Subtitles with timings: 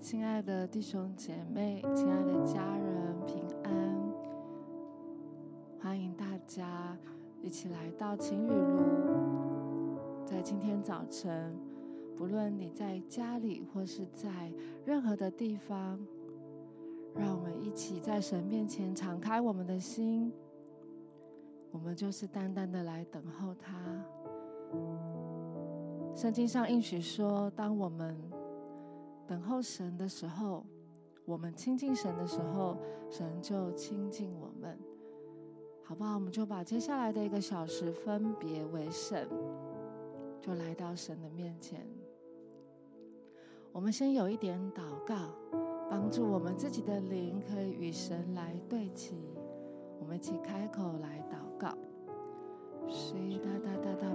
[0.00, 4.12] 亲爱的弟兄姐妹、亲爱的家人平安！
[5.78, 6.96] 欢迎大家
[7.42, 9.98] 一起来到晴雨露。
[10.24, 11.54] 在今天早晨，
[12.16, 14.50] 不论你在家里或是在
[14.86, 16.00] 任何的地方，
[17.14, 20.32] 让我们一起在神面前敞开我们的心。
[21.72, 23.78] 我们就是单单的来等候他。
[26.14, 28.18] 圣经上应许说，当我们
[29.30, 30.66] 等候神的时候，
[31.24, 32.76] 我们亲近神的时候，
[33.08, 34.76] 神就亲近我们，
[35.84, 36.14] 好不好？
[36.14, 39.24] 我们就把接下来的一个小时分别为圣，
[40.42, 41.86] 就来到神的面前。
[43.70, 45.14] 我们先有一点祷告，
[45.88, 49.14] 帮助我们自己的灵可以与神来对齐。
[50.00, 51.78] 我们一起开口来祷告。
[52.88, 54.09] 谁哒哒哒哒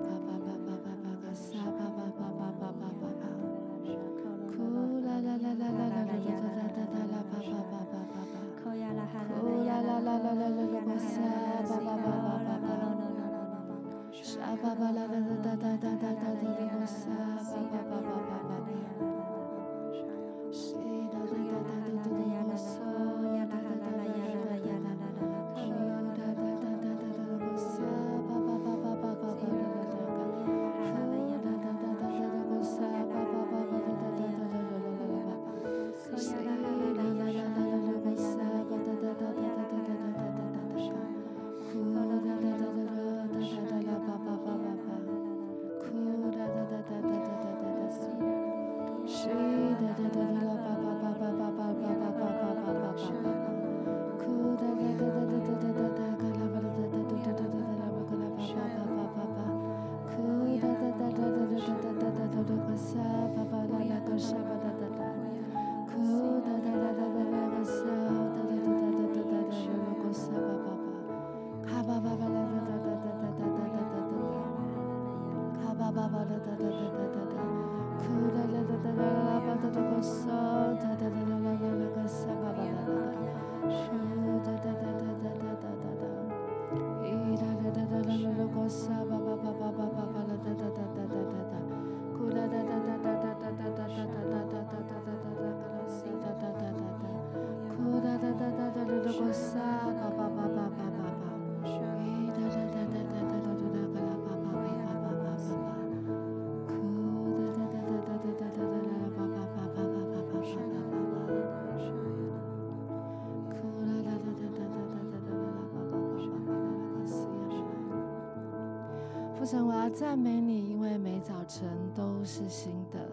[119.95, 123.09] 赞美你，因为每早晨都是新的。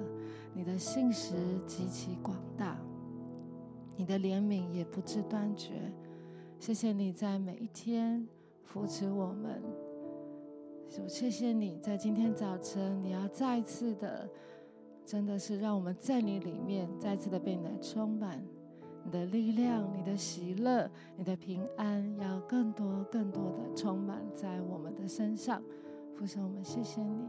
[0.53, 2.76] 你的信实极其广大，
[3.97, 5.93] 你的怜悯也不知断绝。
[6.59, 8.26] 谢谢你在每一天
[8.65, 9.62] 扶持我们。
[11.06, 14.28] 谢谢你在今天早晨，你要再次的，
[15.06, 18.43] 真的是让我们在你里面再次的被你充满。
[19.04, 25.62] 你的力量、你的喜乐、你的平安，要更多、更多的充满在我们的身上。
[26.22, 27.27] 父神，我们谢谢你。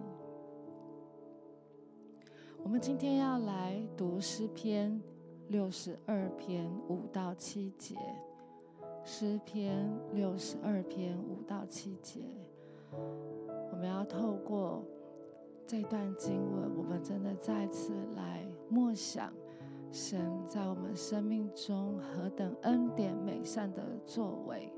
[2.62, 5.02] 我们今天要来读诗篇
[5.48, 7.96] 六十二篇五到七节。
[9.04, 12.20] 诗篇六十二篇五到七节，
[13.72, 14.84] 我们要透过
[15.66, 19.34] 这段经文，我们真的再次来默想
[19.92, 24.72] 神在我们生命中何等恩典美善的作为。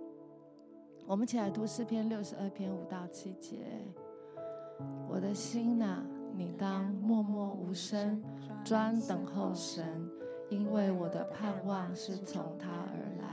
[1.06, 3.60] 我们一起来读诗篇六十二篇五到七节。
[5.08, 6.04] 我的心呐，
[6.36, 8.22] 你当默默无声，
[8.64, 9.86] 专等候神，
[10.50, 13.26] 因为我的盼望是从他而来。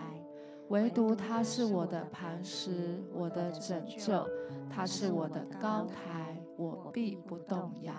[0.68, 4.26] 唯独他是我的磐石，我的拯救，
[4.70, 7.92] 他是我的高台，我必不动摇。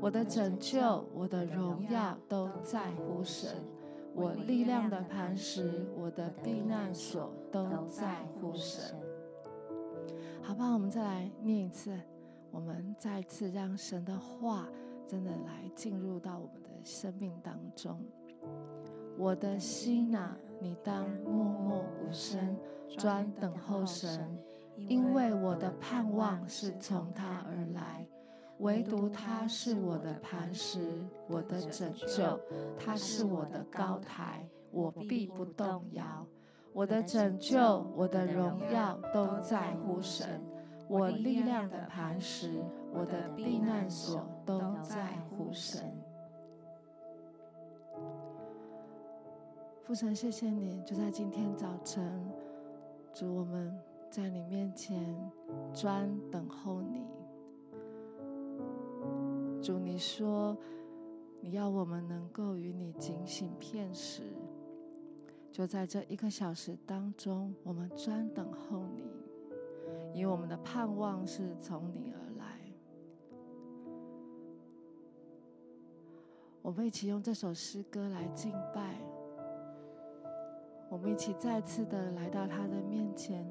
[0.00, 3.50] 我的拯救，我的荣耀都在乎神，
[4.14, 8.96] 我力量的磐石，我的避难所都在乎神。
[10.40, 10.72] 好吧？
[10.72, 11.98] 我们再来念一次。
[12.50, 14.68] 我们再次让神的话
[15.06, 18.00] 真的来进入到我们的生命当中。
[19.16, 22.56] 我的心哪，你当默默无声，
[22.96, 24.38] 专等候神，
[24.76, 28.06] 因为我的盼望是从他而来。
[28.58, 32.40] 唯独他是我的磐石，我的拯救，
[32.76, 36.26] 他是我的高台，我必不动摇。
[36.72, 40.40] 我的拯救，我的荣耀都在乎神。
[40.88, 42.62] 我力量的磐石，
[42.92, 45.94] 我的避难所都在乎神。
[49.84, 52.26] 父神，谢谢你，就在今天早晨，
[53.12, 53.78] 主我们
[54.10, 55.14] 在你面前
[55.72, 57.06] 专等候你。
[59.62, 60.56] 主，你说
[61.40, 64.22] 你要我们能够与你警醒片时，
[65.50, 69.04] 就在这一个小时当中，我们专等候你，
[70.18, 72.58] 因为我们的盼望是从你而来。
[76.60, 78.98] 我们一起用这首诗歌来敬拜，
[80.90, 83.46] 我们一起再次的来到他的面前，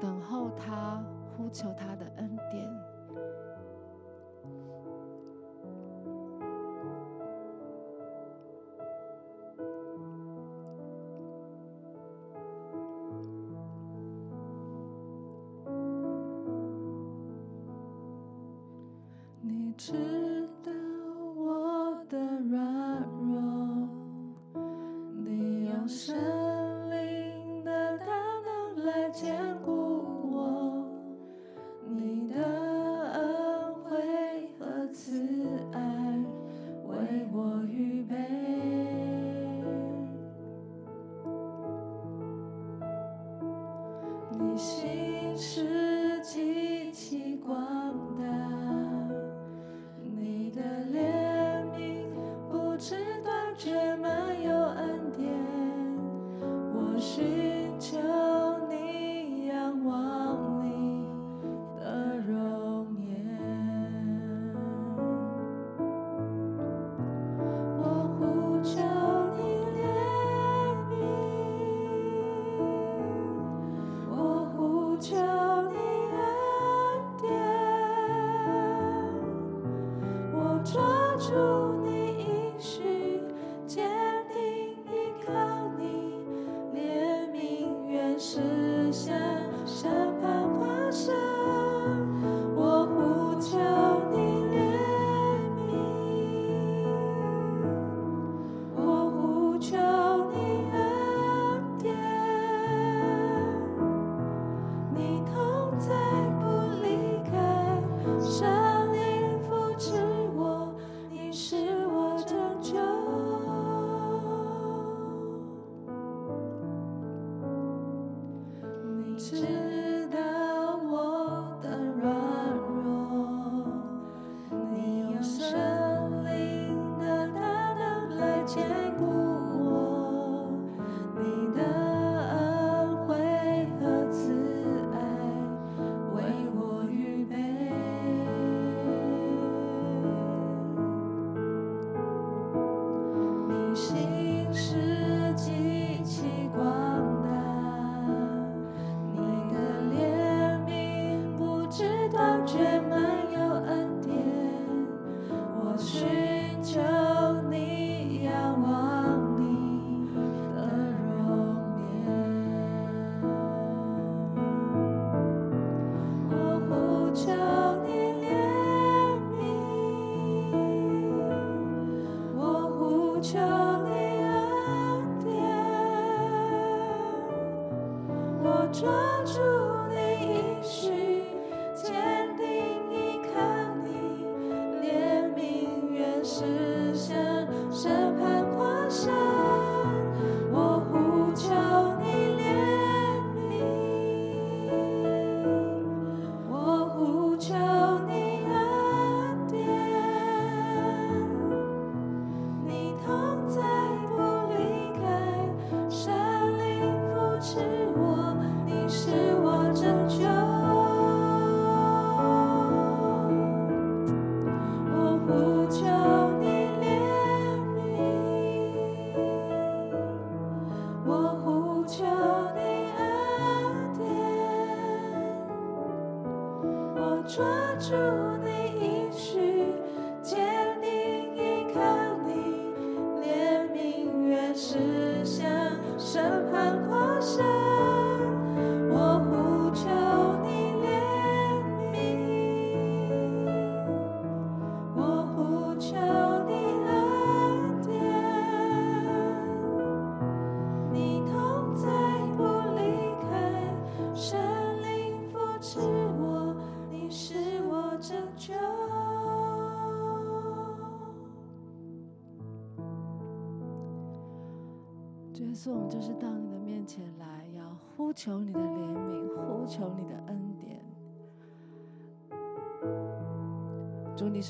[0.00, 1.04] 等候他，
[1.36, 2.91] 呼求他的恩典。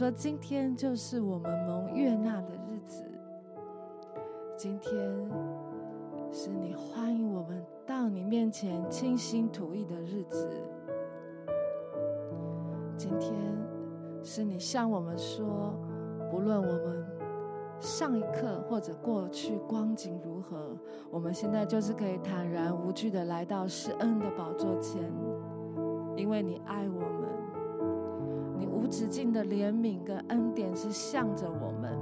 [0.02, 3.04] 说今天就是我们蒙悦纳的日子，
[4.56, 4.92] 今天
[6.32, 10.50] 是你欢迎我们到你面前倾心吐意的日子，
[12.96, 13.32] 今天
[14.24, 15.72] 是你向我们说，
[16.28, 17.06] 不论我们
[17.78, 20.76] 上一刻或者过去光景如何，
[21.12, 25.00] 我们现在就是可以坦然无惧的来到施恩的宝座前，
[26.16, 27.41] 因为你爱我们。
[28.66, 31.98] 无止境的怜悯跟恩典是向着我们，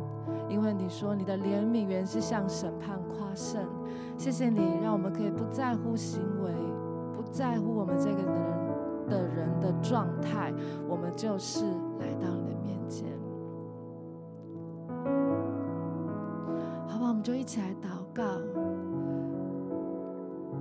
[0.48, 3.62] 因为你说你的怜悯原是向审判夸胜。
[4.16, 6.52] 谢谢你，让我们可以不在乎行为，
[7.14, 10.52] 不在乎我们这个人的人的状态，
[10.88, 11.64] 我们就是
[11.98, 13.08] 来到你的面前。
[16.86, 18.24] 好吧，我们就一起来祷告，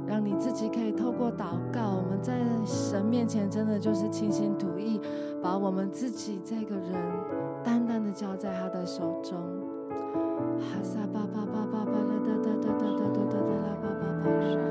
[0.08, 5.02] 让你自己可以透过祷告，我们在神面前真的就是倾心吐意。
[5.42, 6.94] 把我们自己这个人
[7.64, 9.38] 单单的交在他的手中。
[10.60, 14.69] 哈萨巴巴巴巴巴拉哒哒哒哒哒哒哒哒啦巴巴巴，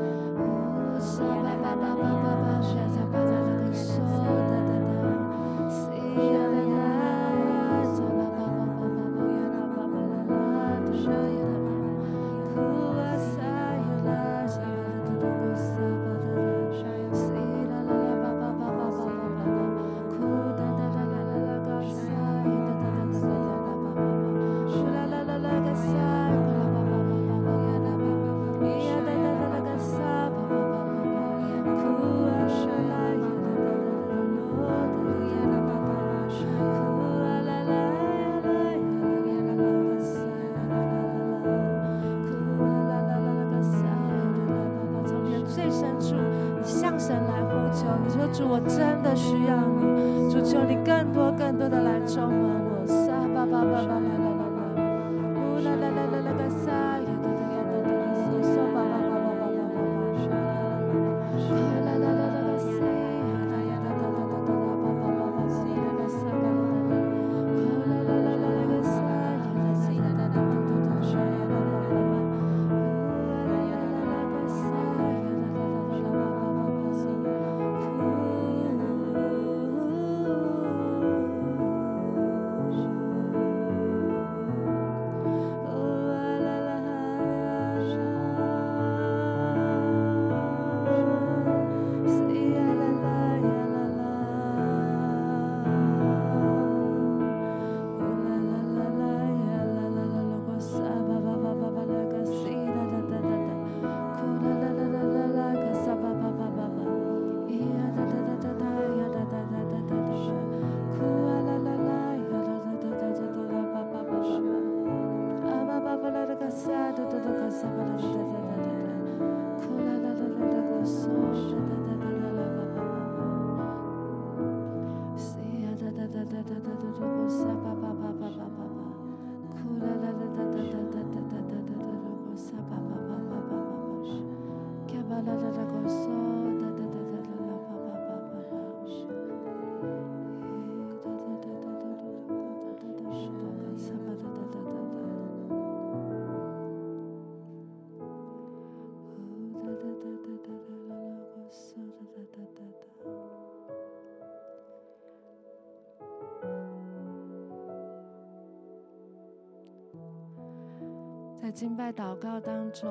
[161.58, 162.88] 敬拜祷告当中，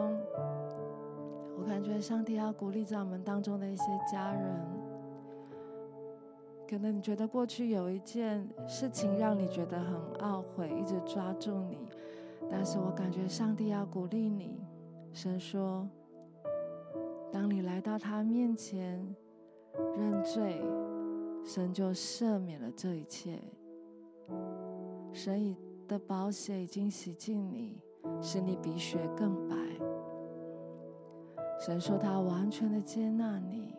[1.57, 4.59] 我感觉上帝要鼓励在我们当中的一些家人。
[6.69, 11.77] 可能你觉得过去有一件事情让你觉得很懊悔，一直抓住你，
[12.51, 14.59] 但是我感觉上帝要鼓励你。
[15.13, 15.87] 神说，
[17.31, 19.15] 当你来到他面前
[19.95, 20.61] 认罪，
[21.41, 23.39] 神就赦免了这一切。
[25.13, 25.55] 神已
[25.87, 27.79] 的宝血已经洗净你。
[28.21, 29.55] 使你比雪更白。
[31.59, 33.73] 神说他完全的接纳你。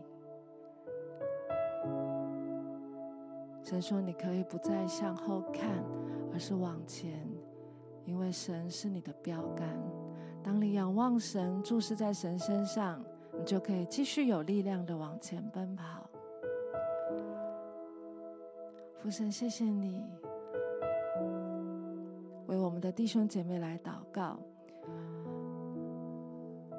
[3.63, 5.85] 神说你可以不再向后看，
[6.33, 7.29] 而是往前，
[8.05, 9.69] 因为神是你的标杆。
[10.43, 13.05] 当你仰望神，注视在神身上，
[13.39, 16.09] 你就可以继续有力量的往前奔跑。
[18.97, 20.05] 父神，谢谢你。
[22.79, 24.39] 我的弟兄姐妹来祷告，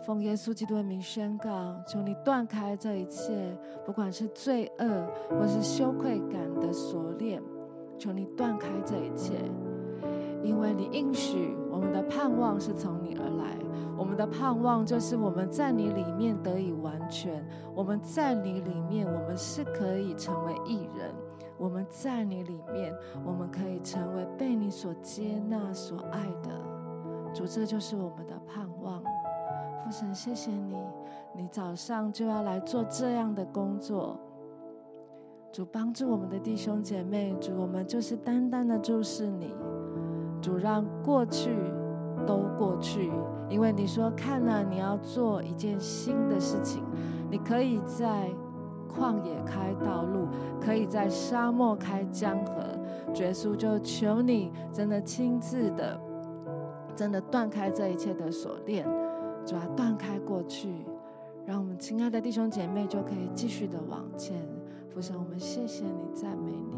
[0.05, 3.53] 奉耶稣基督的名宣告，求你断开这一切，
[3.85, 4.87] 不管是罪恶
[5.29, 7.43] 或是羞愧感的锁链，
[7.97, 9.33] 求你断开这一切，
[10.41, 13.57] 因为你应许我们的盼望是从你而来，
[13.97, 21.13] 我们的盼望就是我们在你里面得以完全，我们在你里面，我们是可以成为一人，
[21.59, 26.49] 我们在你里面，我们可以成为被你所接纳、所爱的。
[27.33, 29.03] 主，这就是我们的盼望。
[29.83, 30.77] 父神，谢谢你，
[31.35, 34.17] 你早上就要来做这样的工作。
[35.51, 39.53] 主，帮助我们的弟兄姐妹，主，我们就是单单的注视你。
[40.41, 41.51] 主，让过去
[42.25, 43.11] 都过去，
[43.49, 46.83] 因为你说，看了，你要做一件新的事情，
[47.29, 48.29] 你可以在
[48.89, 50.27] 旷野开道路，
[50.59, 52.63] 可以在沙漠开江河。
[53.15, 55.99] 耶稣，就求你真的亲自的，
[56.95, 58.85] 真的断开这一切的锁链。
[59.45, 60.85] 主啊，断开过去，
[61.45, 64.35] 让我们亲爱的弟兄姐妹就可以继续的往前。
[64.93, 66.77] 父神，我们谢谢你，赞美你。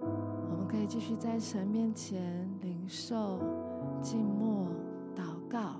[0.00, 3.40] 我们可以继续在神面前领受、
[4.00, 4.83] 静默、祷
[5.54, 5.76] 到，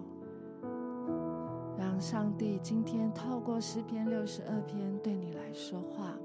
[1.77, 6.17] 让上帝今天透过诗篇六十二篇对你来说话。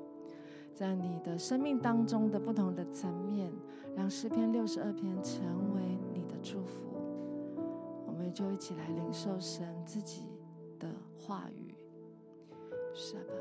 [0.76, 3.52] 在你的生命当中的不同的层面，
[3.96, 5.82] 让诗篇六十二篇成为
[6.14, 6.94] 你的祝福。
[8.06, 10.26] 我们就一起来领受神自己
[10.78, 11.74] 的话语。
[12.94, 13.34] 是吧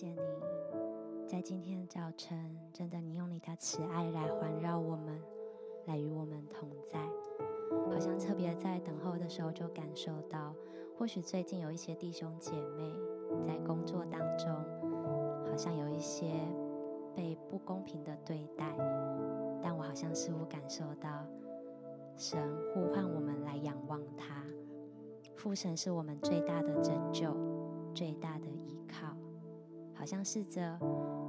[0.00, 0.16] 谢你，
[1.26, 5.20] 在今天早晨，真的，你用你的慈爱来环绕我们，
[5.84, 6.98] 来与我们同在。
[7.92, 10.54] 好像特别在等候的时候，就感受到，
[10.96, 12.94] 或许最近有一些弟兄姐妹
[13.46, 14.48] 在工作当中，
[15.44, 16.32] 好像有一些
[17.14, 18.74] 被不公平的对待，
[19.62, 21.26] 但我好像似乎感受到，
[22.16, 22.40] 神
[22.72, 24.42] 呼唤我们来仰望他，
[25.36, 27.36] 父神是我们最大的拯救，
[27.94, 28.46] 最大的。
[30.00, 30.78] 好像试着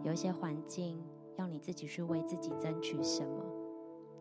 [0.01, 1.03] 有一些环境
[1.35, 3.43] 要你自己去为自己争取什么，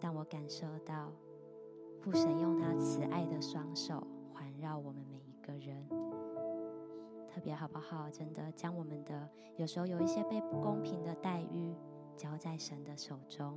[0.01, 1.13] 但我感受到
[2.01, 5.89] 父神用他慈爱的双手环绕我们每一个人，
[7.29, 8.11] 特别好不好？
[8.11, 11.73] 真的将我们的有时候有一些被不公平的待遇
[12.17, 13.57] 交在神的手中，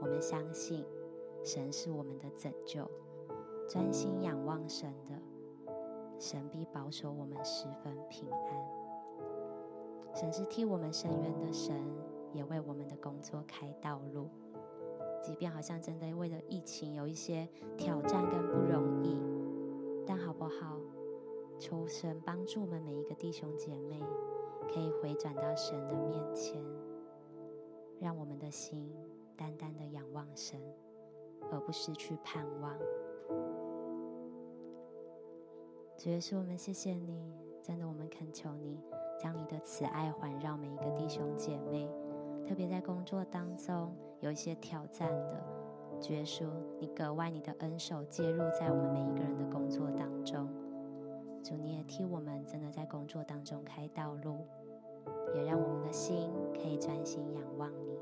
[0.00, 0.86] 我们相信
[1.42, 2.88] 神是我们的拯救，
[3.68, 5.20] 专心仰望神的，
[6.20, 8.81] 神必保守我们十分平安。
[10.14, 11.74] 神是替我们伸冤的神，
[12.32, 14.28] 也为我们的工作开道路。
[15.22, 19.20] 即便好像真的为了疫情有一些挑战跟不容易，
[20.06, 20.78] 但好不好？
[21.58, 24.00] 求神帮助我们每一个弟兄姐妹，
[24.68, 26.60] 可以回转到神的面前，
[28.00, 28.92] 让我们的心
[29.36, 30.60] 单单的仰望神，
[31.52, 32.76] 而不失去盼望。
[35.96, 38.80] 主耶稣，我们谢谢你，真的，我们恳求你。
[39.22, 41.88] 将你的慈爱环绕每一个弟兄姐妹，
[42.44, 45.40] 特别在工作当中有一些挑战的，
[46.00, 46.44] 主耶稣，
[46.80, 50.48] 你格外你的恩手介入在我们每一个人的工作当中。
[51.44, 54.44] 主，你也替我们真的在工作当中开道路，
[55.36, 57.96] 也让我们的心可以专心仰望你，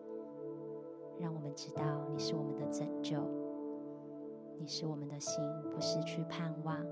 [1.19, 3.21] 让我们知道你是我们的拯救，
[4.59, 6.83] 你是我们的心不失去盼望，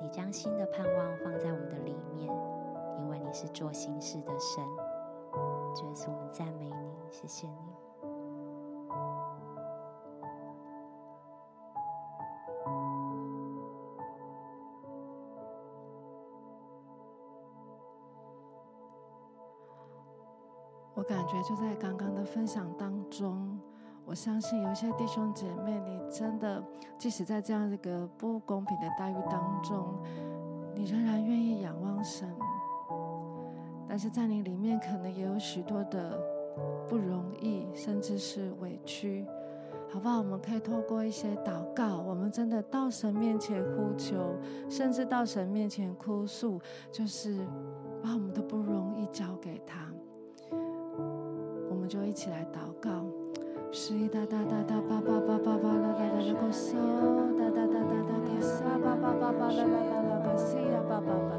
[0.00, 2.32] 你将新的盼望放在我们的里面，
[3.00, 4.64] 因为你是做新事的神。
[5.74, 7.54] 主耶稣，我们赞美你，谢谢你。
[20.94, 23.58] 我感觉就在刚刚的分享当中，
[24.04, 26.62] 我相信有一些弟兄姐妹，你真的
[26.98, 29.98] 即使在这样一个不公平的待遇当中，
[30.74, 32.36] 你仍然愿意仰望神。
[33.90, 36.16] 但是在你里面可能也有许多的
[36.88, 39.26] 不容易，甚至是委屈，
[39.92, 40.18] 好不好？
[40.18, 44.36] 我们可以透过一些祷告，我们真的到神面前呼求，
[44.68, 46.60] 甚至到神面前哭诉，
[46.92, 47.44] 就是
[48.00, 49.92] 把我们的不容易交给他。
[51.68, 53.04] 我们就一起来祷告。
[53.72, 56.76] 是哒哒哒哒叭叭叭叭叭啦啦啦个嗦，
[57.36, 61.36] 哒哒哒哒哒个沙叭叭叭叭啦啦啦啦个西呀叭叭叭，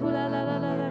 [0.00, 0.89] 呼啦啦啦啦啦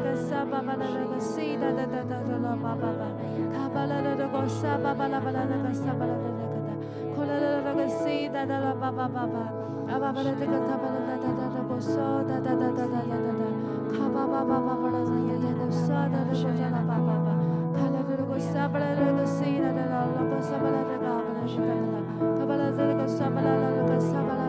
[24.10, 24.49] Kabala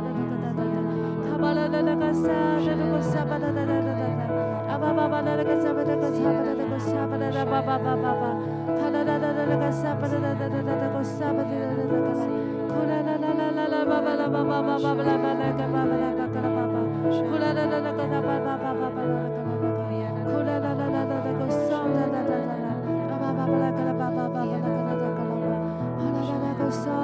[26.71, 27.00] so.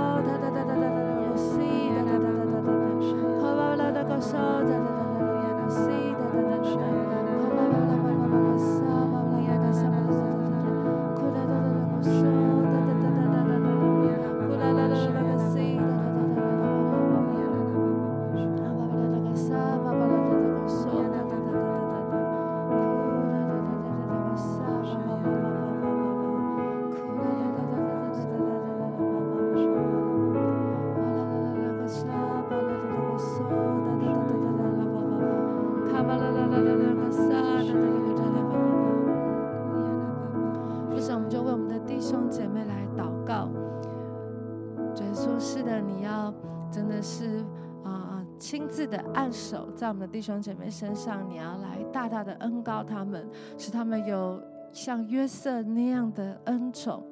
[49.76, 57.04] 在我们的弟兄姐妹身上，你要来大大的恩膏他们，使他们有像约瑟那样的恩宠，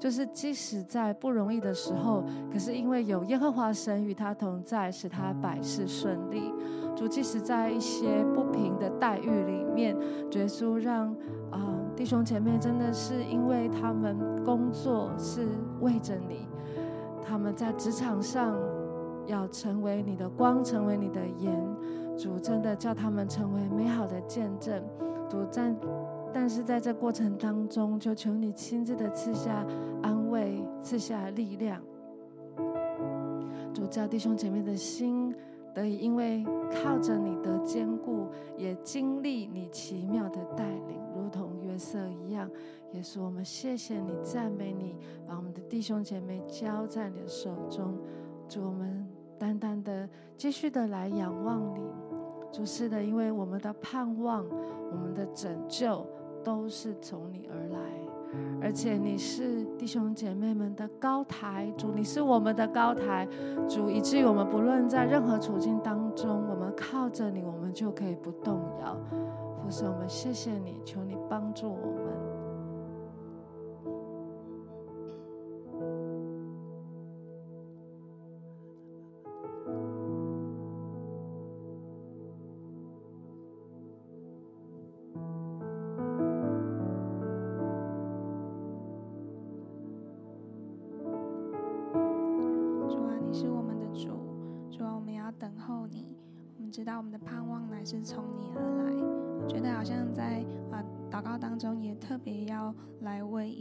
[0.00, 6.52] 就是即使在不容易的时候，可是因为有耶和华神与他同在，使他百事顺利。
[6.96, 9.96] 主，即使在一些不平的待遇里面，
[10.32, 11.14] 耶稣让
[11.52, 15.46] 啊、弟兄姐妹真的是因为他们工作是
[15.80, 16.48] 为着你，
[17.22, 18.56] 他们在职场上。
[19.28, 21.52] 要成为你的光，成为你的盐，
[22.18, 24.82] 主真的叫他们成为美好的见证。
[25.28, 25.76] 主赞，
[26.32, 29.64] 但是在这过程当中，就求你亲自的赐下
[30.02, 31.80] 安慰，赐下力量。
[33.72, 35.32] 主叫弟兄姐妹的心
[35.72, 38.26] 得以因为靠着你的坚固，
[38.56, 42.50] 也经历你奇妙的带领，如同约瑟一样。
[42.90, 47.96] 也是，我们谢谢你，赞美你，把我们的弟兄姐妹交在你的手中。
[48.48, 49.06] 主我们。
[49.38, 51.80] 单单的继续的来仰望你，
[52.52, 54.44] 主是的，因为我们的盼望、
[54.90, 56.06] 我们的拯救
[56.42, 57.78] 都是从你而来，
[58.60, 63.26] 而且你是弟兄姐妹们的高台，主你是我们的高台，
[63.68, 68.96] 主以至于我们不论在任何处境当中，我们靠着你，我们就可以不动摇。
[69.62, 72.27] 父神，我们谢谢你，求你帮助我们。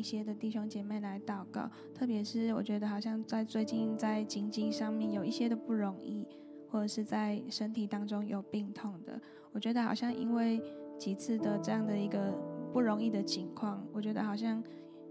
[0.08, 6.26] 些的弟兄姐妹来祷告，特别是我觉得好像在最近在经济上面有一些的不容易，
[6.70, 9.20] 或者是在身体当中有病痛的，
[9.52, 10.62] 我觉得好像因为
[10.98, 12.34] 几次的这样的一个
[12.72, 14.64] 不容易的情况，我觉得好像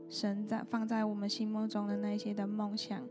[0.09, 3.07] 神在放在我们心目中的那些的梦想，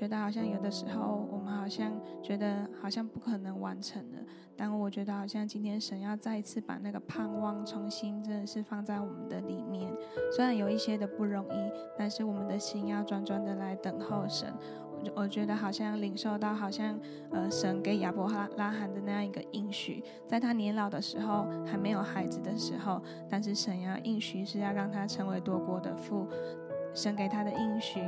[0.00, 1.92] 觉得好像有的时候我们好像。
[2.22, 4.18] 觉得好像不可能完成了。
[4.56, 9.90] 但我觉得好像今天神要再一次把那个盼望重新真的是放在我们的里面。
[10.30, 14.52] 虽然有一些的不容易，但是我们的心要专专的来等候神。
[15.16, 16.96] 我觉得好像领受到，好像
[17.30, 26.28] 呃，神给亚伯拉罕的那样一个应许，在他年老的时候，还没有孩子的时候，但是神要应许是要让他成为多国的父，
[26.94, 28.00] 神给他的应许。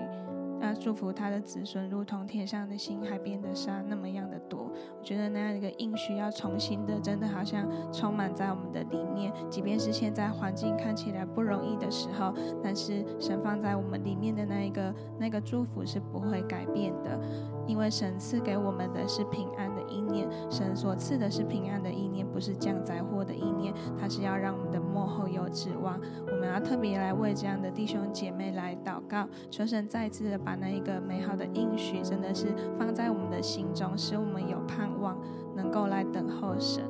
[0.62, 4.70] 那祝福他的子孙，如同天上的星、海边的沙那么样的多。
[4.96, 9.32] 我觉得那样一个应许要重新的，真的好像充满在我们的里面。
[9.50, 17.18] 即便是现在环境看起来不容易的时候，但是神放在我们里面的那一个那个祝福是不会改变的，
[17.66, 20.30] 因为神赐给我们的是平安的意念。
[20.48, 23.74] 神所赐的是平安的意念，不是降灾祸的意念。
[24.00, 26.00] 他是要让我们的末后有指望。
[26.28, 30.51] 我们要特别来为这样的弟兄姐妹来祷告，求神再次的把。
[30.52, 35.16] 把那一个美好的应许，真的是放在我们的心中，使我们有盼望，
[35.56, 36.84] 能够来等候神。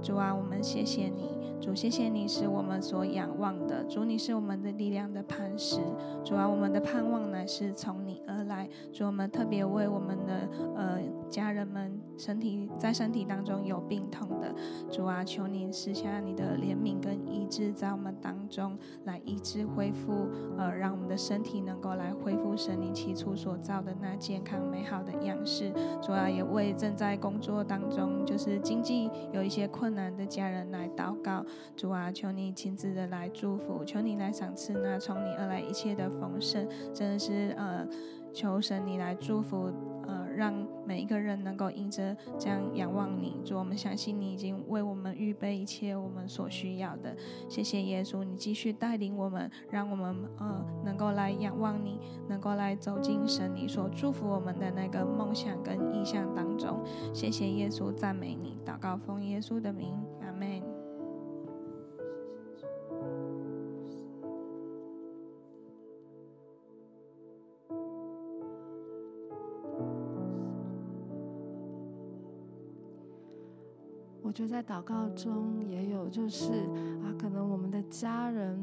[0.00, 1.43] 主啊，我们谢谢你。
[1.64, 3.82] 主，谢谢你是我们所仰望的。
[3.84, 5.80] 主，你是我们的力量的磐石。
[6.22, 8.68] 主啊，我们的盼望乃是从你而来。
[8.92, 10.46] 主，我们特别为我们的
[10.76, 11.00] 呃
[11.30, 14.54] 家人们身体在身体当中有病痛的，
[14.90, 25.72] 主啊，求您施下你的怜悯跟医治，在我们当中来医治恢复，呃，让我们的身体能够来恢复神你起初所造的那健康美好的样式。
[26.02, 31.42] 主啊，也为正在工作当中就是经济有一些困难的家人来祷告。
[31.76, 37.86] 主啊，求你亲自的来祝福，求你来赏赐那从你而来一切的丰盛，真的是呃，
[38.32, 39.72] 求神你来祝福，
[40.06, 40.54] 呃，让
[40.86, 43.40] 每一个人能够因着这样仰望你。
[43.44, 47.16] 主，我们相信你已经为我们预备一切我们所需要的。
[47.48, 56.82] 谢谢耶稣，你继续带领我们，让我们呃能够来仰望你，能够来走进神你所祝福我们的那个梦想跟意象当中。
[57.14, 59.94] 谢谢耶稣，赞美你，祷告奉耶稣的名，
[74.34, 76.52] 就在祷告中也有，就是
[77.04, 78.58] 啊，可能我们的家人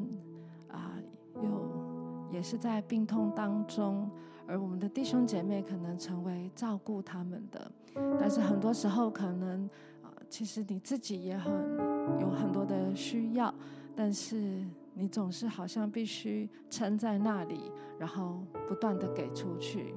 [0.69, 0.99] 啊，
[1.41, 4.11] 有也是在病痛当中，
[4.45, 7.71] 而我们的弟兄姐妹可能成为照顾他们的，
[8.19, 9.63] 但是很多时候可能
[10.03, 11.53] 啊，其实你自己也很
[12.19, 13.53] 有很多的需要，
[13.95, 14.61] 但是
[14.93, 19.95] 你总是好像必须撑在那里，然后不断的给出去，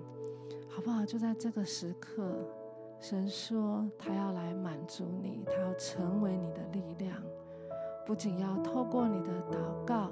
[0.68, 1.04] 好不好？
[1.04, 2.32] 就在这个时刻。
[3.06, 7.14] 神说：“他要来满足你，他要成为你的力量，
[8.06, 10.08] 不仅要透过你的祷告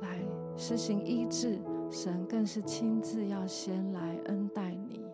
[0.00, 0.20] 来
[0.56, 1.58] 实行医治，
[1.90, 5.04] 神更是亲自要先来恩待你。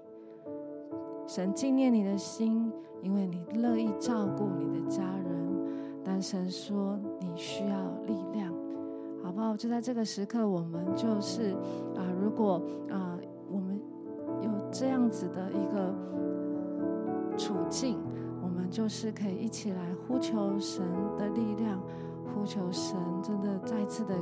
[1.26, 6.04] 神纪念你的心，因为你乐意照顾你的家人。
[6.04, 8.52] 但神说你需要力量，
[9.22, 9.56] 好不好？
[9.56, 11.54] 就在这个时刻，我们就是
[11.96, 12.60] 啊，如果
[12.90, 13.18] 啊，
[13.50, 13.80] 我们
[14.42, 15.90] 有这样子的一个。”
[17.36, 17.98] 处境，
[18.42, 20.82] 我们就是可以一起来呼求神
[21.16, 21.80] 的力量，
[22.34, 24.14] 呼求神真的再次的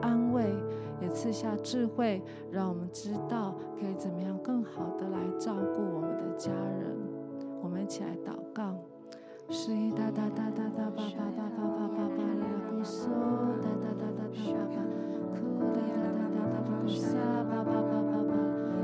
[0.00, 0.54] 安慰，
[1.00, 6.96] 也赐下智慧，让我们知道可以怎么样更好的来照顾我们的家人。
[7.62, 8.74] 我们一起来祷告。
[9.50, 13.08] 是一哒哒哒哒哒吧吧吧吧吧吧吧啦啦咕嗦
[13.62, 14.84] 哒哒哒哒哒吧吧，
[15.32, 15.40] 哭
[15.72, 18.32] 哒哒哒哒哒吧咕沙吧吧吧吧吧。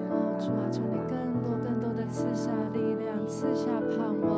[0.08, 1.12] 哦，主啊，求你更
[1.44, 3.04] 多更多的赐下力量。
[3.26, 4.28] 赐下盼望，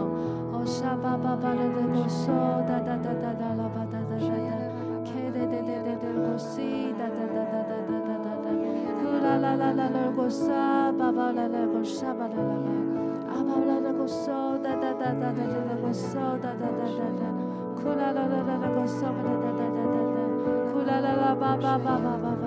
[0.55, 2.31] 哦，沙巴巴巴的的歌声，
[2.71, 4.55] 哒哒哒哒哒啦吧哒哒哒哒
[5.03, 6.63] ，K 的的的的的歌声，
[6.95, 8.55] 哒哒哒哒哒哒哒哒哒，
[9.03, 10.55] 呼啦啦啦啦啦歌声，
[10.97, 12.71] 巴巴啦啦歌沙巴啦啦吧，
[13.27, 14.31] 阿巴啦啦歌声，
[14.63, 17.27] 哒哒哒哒哒哒哒歌声，哒哒哒哒哒，
[17.83, 20.23] 呼啦啦啦啦啦歌声，哒哒哒哒哒哒，
[20.71, 22.47] 呼啦啦啦巴巴巴巴巴巴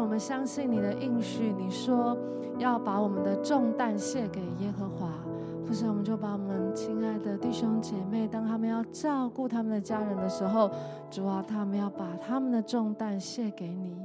[0.00, 2.16] 我们相信你的应许，你说
[2.58, 5.23] 要把我们的重担卸给耶和华。
[5.66, 10.70] 父神，我们就把我们亲爱的弟兄姐妹，当他们要照顾他们的家人的时候，
[11.10, 13.96] 主啊，他们要把他们的重担卸给你。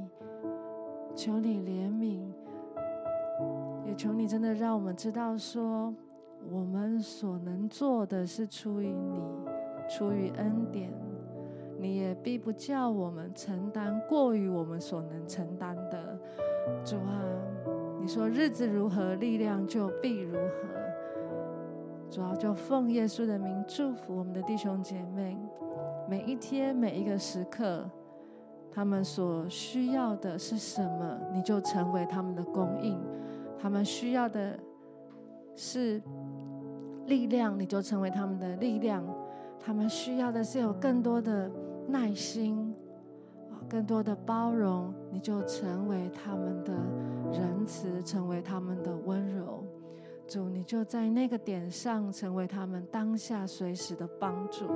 [1.14, 2.20] 求你怜悯，
[3.84, 5.94] 也求你真的让我们知道说，
[6.50, 9.20] 我们所能做的是出于你，
[9.86, 10.90] 出于恩典。
[11.78, 16.18] 你也必不叫我们承担过于我们所能承担的。
[16.84, 17.20] 主啊，
[18.00, 20.80] 你说日子如何，力量就必如何。
[22.10, 25.38] 主要就奉耶稣的名祝福我们的弟兄姐妹，
[26.08, 27.88] 每一天每一个时刻，
[28.68, 32.98] 他们所需要的是什么，你就成为他们的供应；
[33.56, 34.58] 他们需要的
[35.54, 36.02] 是
[37.06, 39.04] 力量，你就成为他们的力量；
[39.60, 41.48] 他们需要的是有更多的
[41.86, 42.74] 耐心
[43.52, 46.72] 啊，更多的包容，你就成为他们的
[47.32, 49.64] 仁慈，成为他们的温柔。
[50.30, 54.68] 主，你就在那个点上成为他们当下随时的帮助。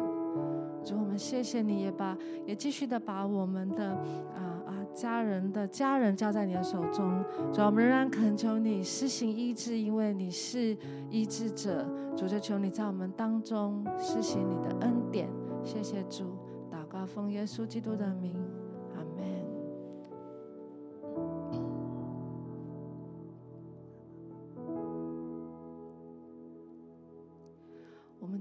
[0.85, 3.93] 主，我们谢谢你，也把也继续的把我们的
[4.35, 7.25] 啊啊家人的家人交在你的手中。
[7.53, 10.77] 主，我们仍然恳求你施行医治，因为你是
[11.09, 11.87] 医治者。
[12.17, 15.31] 主，就求你在我们当中施行你的恩典。
[15.63, 16.25] 谢谢主，
[16.69, 18.35] 祷告奉耶稣基督的名。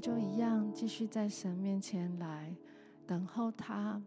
[0.04, 2.54] 就一样，继续在神面前来
[3.08, 4.02] 等候他。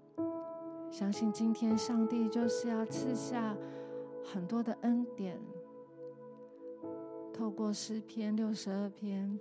[0.90, 3.56] 相信今天上帝就是要赐下
[4.22, 5.40] 很多的恩典，
[7.32, 9.40] 透过诗篇六十二篇，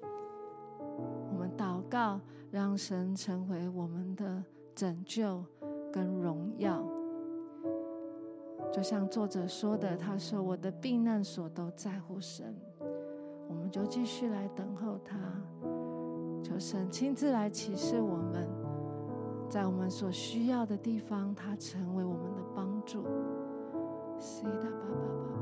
[1.30, 4.42] 我们祷告，让神成为我们的
[4.74, 5.44] 拯救
[5.92, 6.82] 跟荣耀。
[8.72, 12.56] 就像作者说的，他说：“我的避难所都在乎神。”
[13.48, 15.18] 我们就继续来等候他。
[16.46, 18.48] 求神亲自来启示我们，
[19.50, 23.04] 在我们所需要的地方，他成为我们的帮助。
[24.20, 25.26] 是的，爸爸。
[25.26, 25.35] 受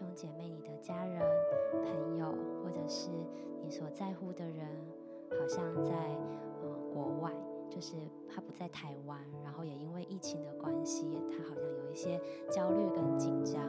[0.00, 1.20] 兄姐妹、你的家人、
[1.84, 2.34] 朋友，
[2.64, 3.10] 或者是
[3.62, 4.66] 你所在乎的人，
[5.38, 5.92] 好像在
[6.62, 7.30] 呃国外，
[7.68, 7.96] 就是
[8.26, 12.18] 他不在台湾，然后也因为疫情的关系，他好像有一些
[12.50, 13.62] 焦虑跟紧张，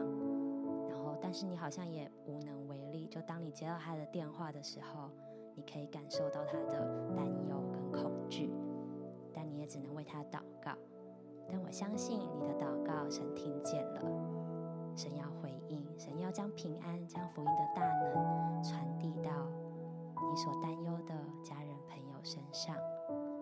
[0.88, 3.06] 然后但是你好像也无能为力。
[3.08, 5.10] 就当你接到他的电话的时候，
[5.54, 6.78] 你可以感受到他的
[7.14, 8.50] 担忧跟恐惧，
[9.34, 10.72] 但你也只能为他祷告。
[11.46, 14.00] 但我相信你的祷告，神听见了，
[14.94, 19.30] 神要回应，神要将平安、将福音的大能传递到
[20.30, 22.76] 你所担忧的家人朋友身上。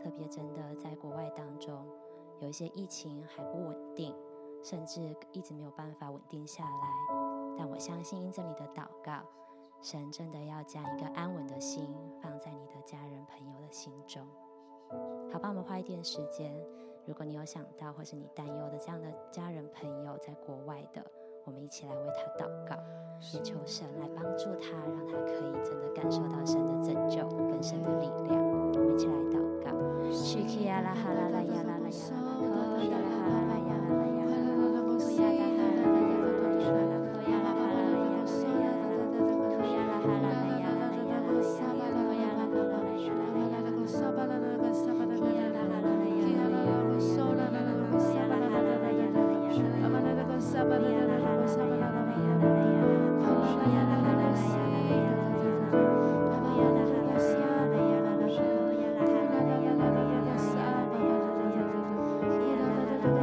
[0.02, 1.84] 特别真的在国外当中，
[2.38, 4.16] 有一些疫情还不稳定，
[4.62, 6.88] 甚至一直没有办法稳定下来。
[7.58, 9.20] 但我相信，因着你的祷告，
[9.82, 14.26] 神真的要将一个安稳的心放在你的家人朋友的心中。
[15.30, 16.54] 好吧，我们花一点时间。
[17.06, 21.04] 如果你有想到或是你担忧的这样的家人朋友在国外的，
[21.50, 22.76] 我们一起来为他祷告，
[23.34, 28.40] 也求神来帮助他，让他可以真的感受到神的拯救跟神的力量。
[28.40, 30.94] 我们一起来祷告：希提亚拉，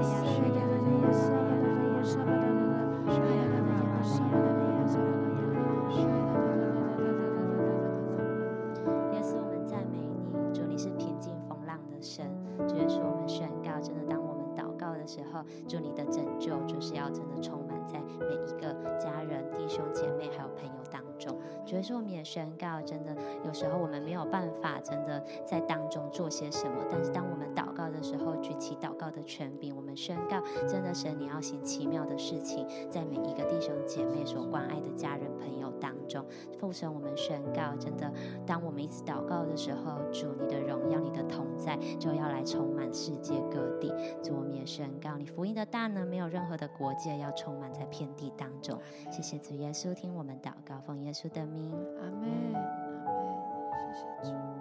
[0.04, 0.67] 按压
[21.68, 21.78] 中。
[21.78, 23.16] 所以说，我们也宣告，真的
[23.46, 36.26] 有时候我们没有办法真的在当中做些什么，但是当我们祷告的时候，举起祷告的权柄，我们宣告，真的神你要行奇妙的事情，在每一个弟兄姐妹所关爱的家人朋友当中。
[36.58, 38.12] 父神，我们宣告，真的，
[38.46, 43.94] 当我们一直祷告的时候，主你的荣耀、你的同在就要来充满世界各地。
[44.24, 48.80] 主，我们也宣告，你福音的大能没有任何的国界要充满在遍地当中。
[49.12, 51.57] 谢谢主耶稣，听我们祷告，奉耶稣的名。
[52.00, 53.34] 阿门，阿门，
[53.94, 54.57] 谢谢主。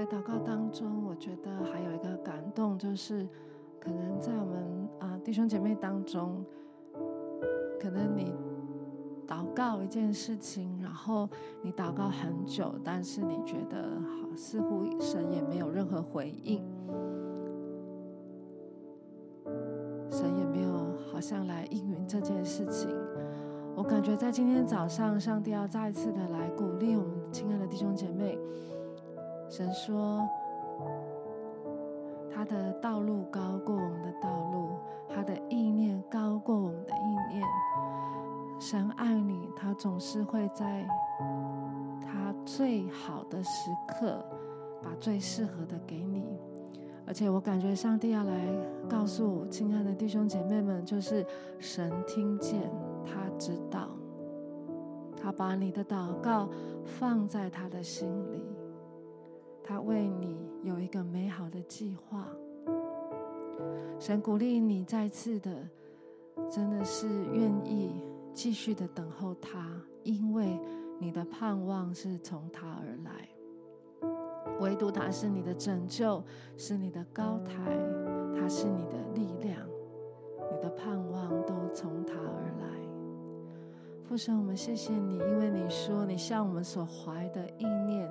[0.00, 3.28] 在祷告当中，我觉得还有一个感动，就是
[3.78, 6.42] 可能在我们啊弟兄姐妹当中，
[7.78, 8.34] 可能你
[9.28, 11.28] 祷告一件事情，然后
[11.60, 16.64] 你祷告很久，但是你觉得好似乎神也没有任何回应，
[20.10, 22.88] 神也没有好像来应允这件事情。
[23.76, 28.38] 我感觉在今天早上，上帝要再次的来鼓励我们亲爱的弟兄姐妹。
[29.60, 30.26] 神说，
[32.34, 34.70] 他的道路高过我们的道路，
[35.06, 37.46] 他的意念高过我们的意念。
[38.58, 40.88] 神爱你，他总是会在
[42.00, 44.24] 他最好的时刻，
[44.82, 46.24] 把最适合的给你。
[47.06, 48.48] 而且我感觉上帝要来
[48.88, 51.26] 告诉，亲爱的弟兄姐妹们，就是
[51.58, 52.62] 神听见，
[53.04, 53.90] 他知道，
[55.20, 56.48] 他把你的祷告
[56.82, 58.42] 放在他的心里。
[59.62, 62.26] 他为你有一个美好的计划，
[63.98, 65.68] 神鼓励你再次的，
[66.50, 67.92] 真的是愿意
[68.34, 69.70] 继续的等候他，
[70.02, 70.58] 因为
[70.98, 73.28] 你的盼望是从他而来，
[74.60, 76.22] 唯独他是你的拯救，
[76.56, 77.54] 是你的高台，
[78.34, 79.56] 他是你的力量，
[80.50, 82.66] 你的盼望都从他而来。
[84.02, 88.10] 父神，我们谢谢你，因为你说你向我们所怀的意念。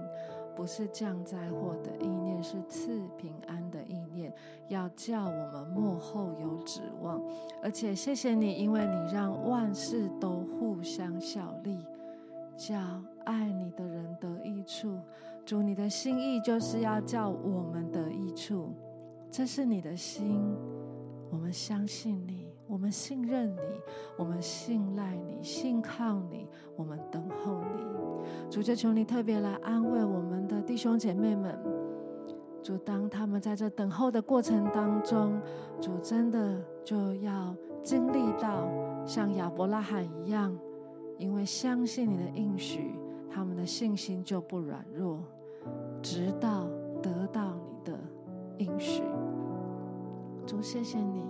[0.60, 4.34] 不是降灾祸的意念，是赐平安的意念，
[4.68, 7.18] 要叫我们末后有指望。
[7.64, 11.78] 而且谢谢你，因为你让万事都互相效力，
[12.58, 12.78] 叫
[13.24, 15.00] 爱你的人得益处。
[15.46, 18.74] 主，你的心意就是要叫我们得益处，
[19.32, 20.42] 这是你的心，
[21.32, 23.82] 我们相信你，我们信任你，
[24.16, 27.84] 我们信赖你，信靠你，我们等候你。
[28.52, 31.60] 主，就求你特别来安慰我们的弟兄姐妹们。
[32.62, 35.42] 主，当他们在这等候的过程当中，
[35.82, 38.70] 主真的就要经历到
[39.04, 40.56] 像亚伯拉罕一样，
[41.18, 43.00] 因为相信你的应许，
[43.32, 45.24] 他们的信心就不软弱，
[46.04, 46.68] 直到
[47.02, 48.00] 得到你的
[48.60, 49.02] 应许。
[50.46, 51.26] 主，谢谢你，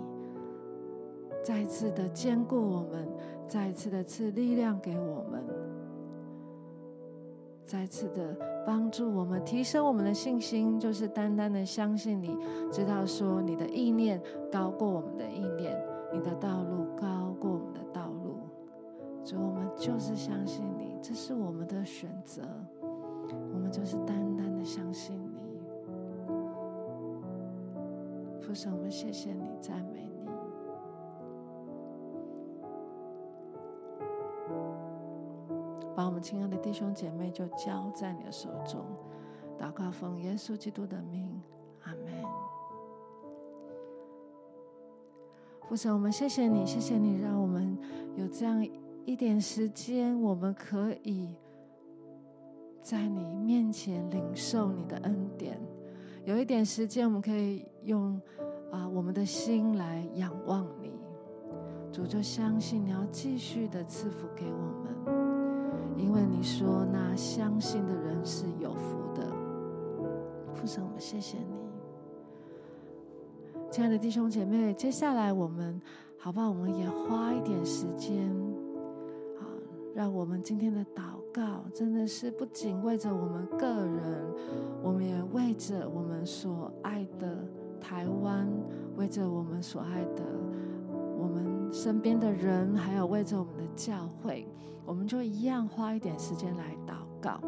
[1.42, 3.08] 再次的坚固我们，
[3.48, 5.42] 再次的赐力量给我们。
[7.66, 8.36] 再次的
[8.66, 12.36] 帮助我们，提升我们的信心，就是单单的相信你，
[12.72, 14.20] 知道说你的意念
[14.50, 15.80] 高过我们的意念，
[16.12, 18.40] 你的道路高过我们的道路。
[19.24, 22.42] 主，我们就是相信你，这是我们的选择，
[23.52, 25.60] 我们就是单单的相信你。
[28.40, 30.19] 父神，我们谢谢你，赞美你。
[36.00, 38.86] 把我们亲爱的弟兄姐妹就交在你的手中，
[39.58, 41.30] 祷告奉耶稣基督的名，
[41.82, 42.24] 阿门。
[45.68, 47.76] 父神，我们谢谢你，谢谢你让我们
[48.16, 48.66] 有这样
[49.04, 51.36] 一点时间，我们可以
[52.80, 55.60] 在你面前领受你的恩典。
[56.24, 58.18] 有一点时间，我们可以用
[58.72, 60.98] 啊我们的心来仰望你。
[61.92, 65.19] 主就相信你要继续的赐福给我们。
[66.00, 69.26] 因为你说，那相信的人是有福的。
[70.54, 71.44] 父神，我们谢谢你，
[73.70, 74.72] 亲爱的弟兄姐妹。
[74.74, 75.80] 接下来我们
[76.18, 76.48] 好不好？
[76.48, 78.28] 我们也花一点时间，
[79.38, 79.44] 啊，
[79.94, 84.24] 让我们今天的祷告真的是不仅为着我们个人，
[84.82, 87.44] 我们也为着我们所爱的
[87.80, 88.48] 台湾，
[88.96, 90.24] 为着我们所爱的
[91.16, 94.46] 我们身边的人，还有为着我们的教会。
[94.84, 97.40] 我们就一样花一点时间来祷告。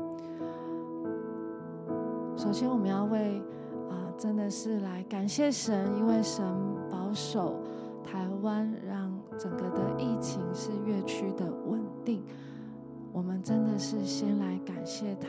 [2.36, 3.42] 首先，我们要为
[3.90, 6.44] 啊、真的是来感谢神，因为神
[6.90, 7.60] 保守
[8.04, 12.22] 台湾，让整个的疫情是越趋的稳定。
[13.12, 15.28] 我们真的是先来感谢他，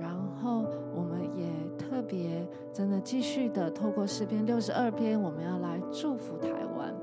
[0.00, 0.64] 然后
[0.94, 6.94] 我们也特别真的继续的透过诗篇六十二篇，我们要来祝福台湾，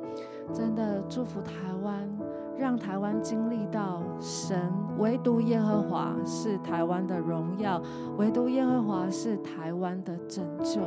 [0.53, 2.09] 真的祝福台湾。
[2.57, 7.81] 让台湾经历到神，唯独耶和华是台湾的荣耀，
[8.17, 10.79] 唯独耶和华是台湾的拯救。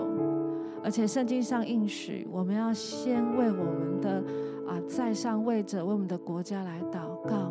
[0.84, 4.22] 而且圣经上应许，我们要先为我们的
[4.68, 7.50] 啊在上位者，为我们的国家来祷告，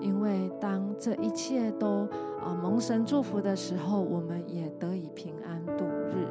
[0.00, 2.08] 因为当这一切都
[2.42, 6.26] 啊蒙神祝福的时候，我们也得以平安度日。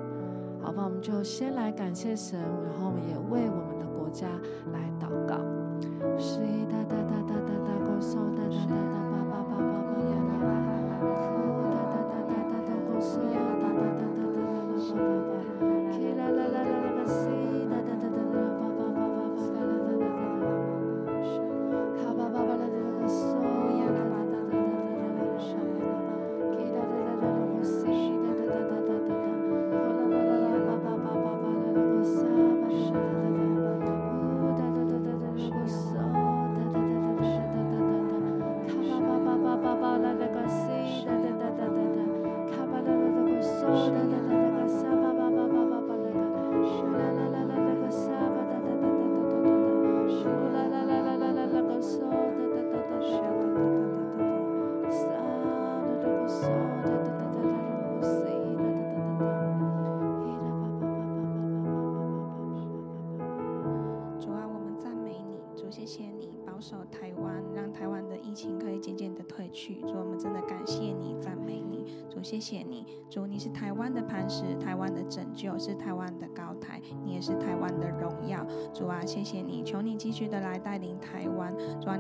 [0.60, 4.28] 好吧，我们就先来感谢神，然后我们也为我们的家
[4.74, 5.36] 来祷告。
[6.18, 9.07] 十一哒哒哒哒哒哒哆嗦哒哒哒哒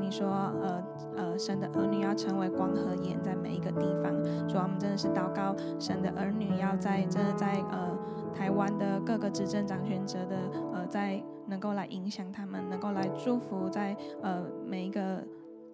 [0.07, 0.25] 你说，
[0.61, 0.83] 呃
[1.17, 4.09] 呃，神的儿女要成为光和盐，在每一个地方。
[4.47, 7.91] 主啊，我们真的是祷告，神的儿女要在真的在呃
[8.33, 10.37] 台湾的各个执政掌权者的
[10.71, 15.21] 呃在能够来影响他们，能够来祝福在呃每一个。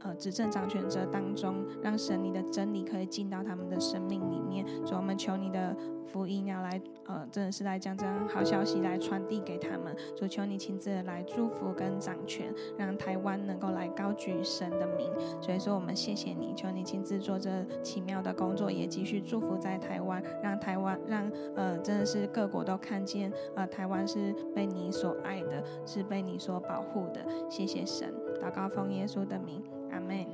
[0.03, 4.65] 呃，执政掌权者当中，让神你的真理可以进到他们的生命里面。
[4.85, 5.75] 主，我们求你的
[6.05, 9.95] 福音要来，呃，真的是来将这样好消息来传递给他们。
[10.15, 15.09] 主，求你亲自来祝福跟掌权，让台湾能够来高举神的名。
[15.41, 27.25] 所以说，我们谢谢你，求你亲自做这奇妙的工作，也继续祝福在台湾，让台湾让呃，真的是各国都看见，呃，台湾是被你所爱的，是被你所保护的。
[27.49, 29.63] 谢谢神，祷告奉耶稣的名。
[29.93, 30.25] 阿门。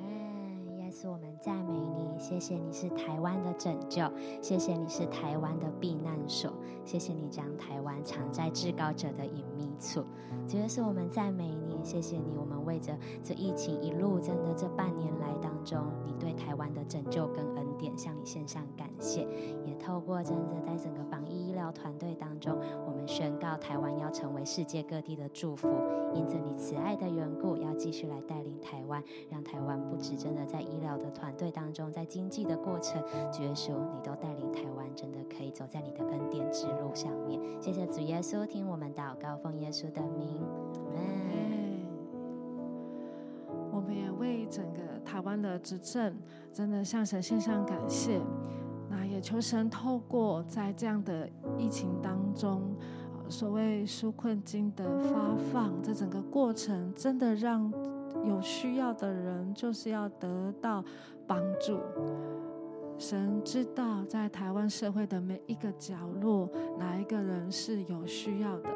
[0.77, 4.09] Yes，，我们赞美你，谢谢你是台湾的拯救，
[4.41, 6.53] 谢谢你是台湾的避难所，
[6.85, 10.03] 谢谢你将台湾藏在至高者的隐秘处。
[10.47, 19.27] 主耶稣，我们赞美你，谢谢你，我们为着这疫情一路真的这半年来当中，你对台湾的拯救跟恩典，向你献上感谢。
[19.65, 25.67] 也透过真的在整个防疫医疗团队当中，我们宣告台湾要成为世界各地的祝福，
[26.13, 33.01] 因着你慈爱的缘故，要继续来带领台湾，让台湾不止真的在医疗的团队当中，在经济的过程，
[33.31, 37.39] 主耶稣你都带领台湾，真的可以走在你的恩典之路上面。
[37.61, 40.41] 谢谢主耶稣，听我们祷告，奉耶稣的名，
[40.95, 41.48] 阿门。
[43.79, 46.13] 我们也为整个台湾的执政，
[46.51, 48.19] 真的向神献上感谢。
[48.89, 52.75] 那也求神透过在这样的疫情当中，
[53.29, 57.71] 所谓纾困金的发放，这整个过程真的让
[58.25, 60.83] 有需要的人就是要得到
[61.25, 61.79] 帮助。
[62.97, 68.69] 神知道在台湾社会的每一个角落，哪一个人是有需要的，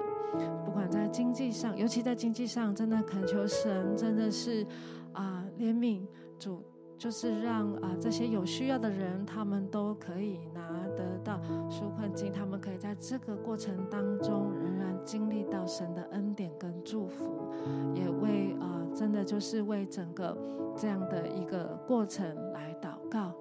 [0.65, 4.65] 不管在经济上，尤其在经济上，真的恳求神，真的是
[5.11, 6.05] 啊怜悯
[6.38, 6.63] 主。
[6.95, 11.38] 就是让啊这些有需要的人，他们都可以拿得到
[11.69, 17.51] 纾困金，他们可以在这个过程当中仍然经历到神的恩典跟祝福，
[17.93, 20.38] 也为啊真的就是为整个
[20.77, 23.34] 这样的一个过程来祷告，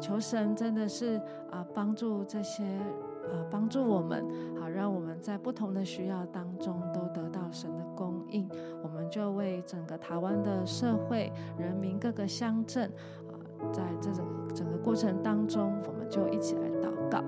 [0.00, 1.20] 求神真的是
[1.50, 4.24] 啊帮助这些啊帮助我们，
[4.60, 8.48] 好让我们在不同的需要当中都得到神的供应。
[8.82, 12.90] 我们就为整个台湾的社会、人民、各个乡镇，
[13.28, 13.32] 啊，
[13.72, 17.22] 在这整个整个过程当中，我们就一起来祷告。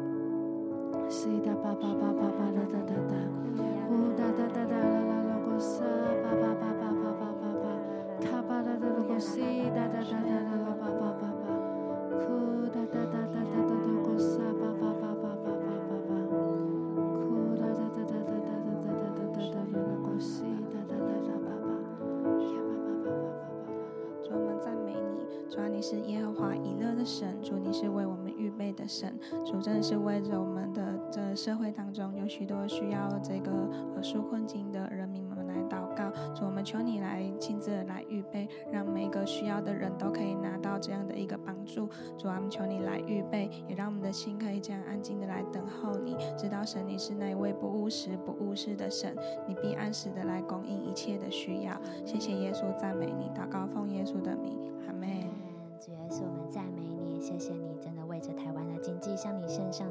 [1.09, 3.15] 是的，巴巴巴巴巴哒哒哒哒，
[3.91, 5.83] 呜哒哒哒哒啦啦啦，过沙，
[6.23, 7.67] 巴巴巴巴巴巴巴巴，
[8.21, 9.41] 卡巴哒哒哒过西，
[9.75, 10.60] 哒哒哒哒哒
[27.03, 33.51] 神，主你是为我们预备的神，主真的是为着我们的这社会当中有许多需要这个
[33.97, 41.89] 呃纾困金的人民来祷告，主我们求你来亲自来预备，让每个需要的人都可以拿到这样的一个帮助。
[42.17, 51.79] 主，我们求你来预备，也让我们的心可以这样安静的来等候你，知道神你是那一位不务实不务实的神，你必按时的来供应一切的需要。
[52.07, 55.09] 谢谢耶稣，赞美你，祷告奉耶稣的名，阿门。
[56.11, 59.87] 是我们赞美你，谢谢你，真的为着台湾的经济向你献上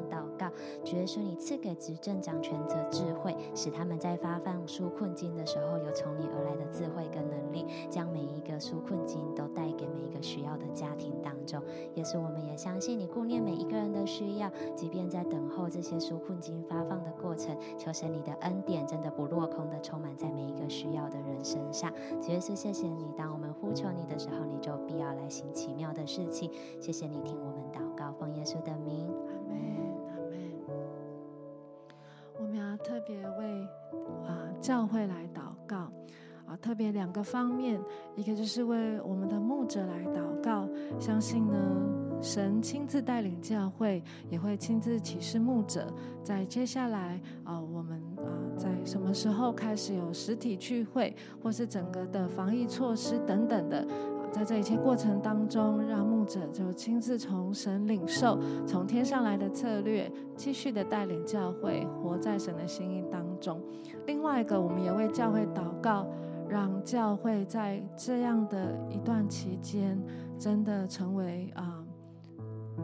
[0.49, 0.55] 告。
[0.83, 11.61] 主耶稣，你赐给执政掌权者智慧，使他们在发放纾困金的时候，有从你而来的智慧跟能力，将每一个纾困金都带给每一个需要的家庭当中。
[11.95, 21.91] 耶稣，我们也相信你顾念每一个人的需要，即便在等候这些纾困金发放的过程，求神你的恩典真的不落空的充满在每一个需要的人身上。
[22.21, 26.49] 主耶稣，谢谢你，当我们呼求你的时候，你就必要来行奇妙的事情。
[26.79, 29.11] 谢谢你听我们祷告，奉耶稣的名，
[32.39, 33.67] 我们要特别为
[34.25, 35.91] 啊教会来祷告
[36.47, 37.79] 啊，特别两个方面，
[38.15, 40.67] 一个就是为我们的牧者来祷告，
[40.97, 41.57] 相信呢
[42.21, 51.13] 神亲自带领教会，也会亲自启示牧者，在接下来啊我们啊在什么时候开始有实体聚会，
[51.43, 53.85] 或是整个的防疫措施等等的。
[54.31, 63.61] 在这一切过程当中，让牧者就亲自从神领受，从天上来的策略，继续的带领教会活在神的心意当中。
[64.05, 66.07] 另外一个，我们也为教会祷告，
[66.47, 70.01] 让教会在这样的一段期间，
[70.37, 71.83] 真的成为啊、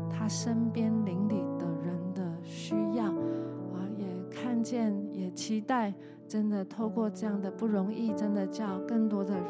[0.09, 5.93] 他身边邻里的人的需要啊，也看见，也期待。
[6.27, 9.43] 真的透过这样的不容易，真的叫更多的人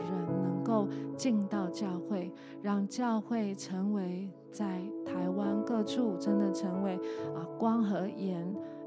[0.44, 6.96] 能够进到教会，让教会成为在台湾各处真的成为
[7.36, 8.46] 啊光和盐，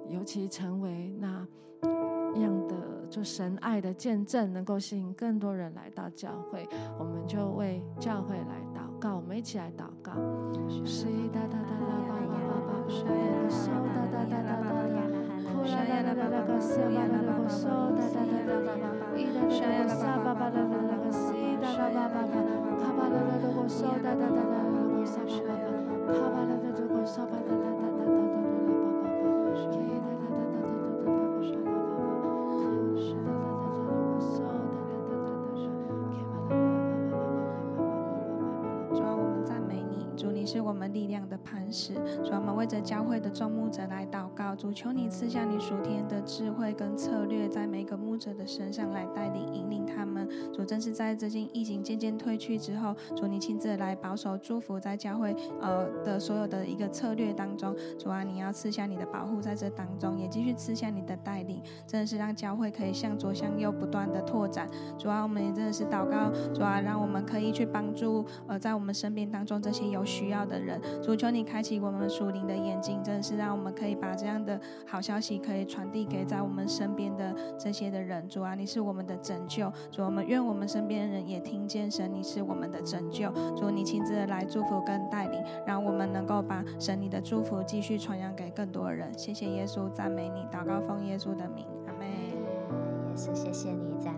[0.08, 1.46] 尤其成为那
[2.34, 2.76] 样的
[3.08, 6.68] 就神爱的见证，能够吸引更多人来到教会。
[6.98, 10.12] 我们就为教会来祷告，我们一起来祷告。
[10.84, 11.82] 沙呀啦啦啦
[12.68, 14.67] 个西呀啦啦个嗦哒哒哒哒哒哒，伊哒哒哒个沙巴巴啦啦啦个西哒哒巴巴巴，卡巴啦啦啦个嗦哒哒哒
[22.80, 25.70] Kabala da da go so da da da da go so ba ba.
[26.06, 27.67] Kabala da da go so ba da da.
[41.72, 41.94] 是。
[42.24, 44.54] 主，我们为着教会的众牧者来祷告。
[44.54, 50.28] 主，求你赐下你属天的智慧跟策略，在每个牧者的身上来带领引领他们。
[50.52, 57.74] 主，正是在最近疫情渐渐退去之后，主你亲自来保守祝福在教会呃的所有的一个策略当中。
[57.98, 64.68] 主啊，你要赐下你的保护在这当中，也继续赐下你的带领，真的是让教会可以向左向右不断的拓展。
[64.98, 70.80] 主啊，我们也真的是祷告，主啊，让我们可以去帮助呃在我们身边当中这些有需要的人。
[71.02, 78.28] 主，求你开开启我们属灵的眼睛，真的是让我们可以把这样的好消息可以传递给在我们身边的这些的人。
[78.28, 79.68] 主啊，你是我们的拯救。
[79.90, 83.28] 主，我们愿我们身边的人也听见神，你是我们的拯救。
[83.56, 89.12] 主，你亲自来祝福跟带领，让我们能够把神你的祝福继续传扬给更多人。
[89.18, 92.06] 谢谢耶稣，赞美你，祷告奉耶稣的名，阿门。
[92.06, 94.17] 耶稣，谢谢你，赞美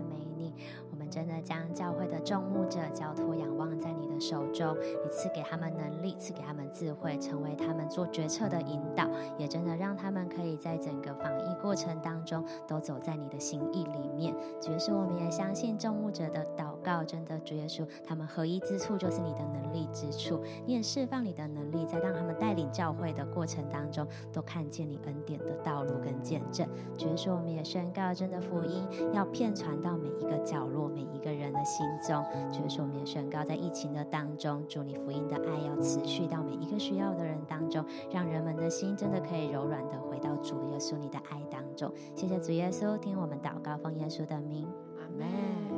[1.11, 9.05] 真的将教会的众牧者交托仰望在你的手中，你赐给他们能力，赐给他们智慧，成为他们做决策的引导，
[9.37, 14.33] 也真的让他们可以在整个防疫过程当中都走在你的心意里面。
[14.61, 26.67] 主耶稣，我们也相信众牧者的祷告，真的主耶稣，他们合一之处就是你的能力之处，你也释放你的能力，在让他们带领教会的过程当中，都看见你恩典的道路跟见证。
[26.97, 30.81] 主耶稣，我们也宣告，真的福音要遍传到每一个角落。
[30.91, 41.91] 每一个人的心中，主耶稣我们也宣告，在疫情的当中，祝你福音的爱要持续到每一个需要的人当中，让人们的心真的可以柔软的回到主耶稣你的爱当中。
[42.15, 44.67] 谢谢主耶稣，听我们祷告，奉耶稣的名，
[44.99, 45.70] 阿门。